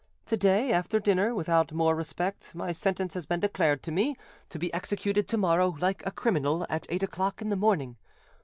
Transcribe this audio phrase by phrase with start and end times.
[0.25, 4.15] To day, after dinner, without more respect, my sentence has been declared to me,
[4.49, 7.97] to be executed to morrow, like a criminal, at eight o'clock in the morning.